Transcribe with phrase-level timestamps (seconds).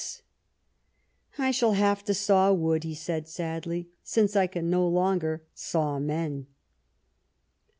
[1.35, 4.87] 233 Bismarck" I shall have to saw wood," he said sadly," since I can no
[4.87, 6.47] longer saw men."